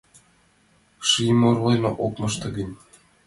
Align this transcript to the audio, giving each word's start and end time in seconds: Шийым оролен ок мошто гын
Шийым 1.07 1.39
оролен 1.49 1.83
ок 2.05 2.13
мошто 2.19 2.47
гын 2.55 2.69